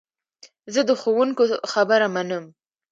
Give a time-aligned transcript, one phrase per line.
[0.73, 2.45] زه د ښوونکو خبره منم.